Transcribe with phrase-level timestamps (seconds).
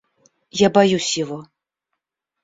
[0.59, 1.45] Я боюсь его.